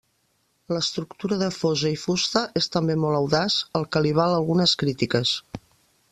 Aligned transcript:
L'estructura 0.75 1.35
de 1.41 1.49
fosa 1.57 1.91
i 1.95 1.99
fusta 2.03 2.41
és 2.61 2.69
també 2.75 2.95
molt 3.03 3.17
audaç, 3.19 3.57
el 3.81 3.85
que 3.97 4.01
li 4.05 4.15
val 4.21 4.33
algunes 4.39 4.73
crítiques. 4.85 5.35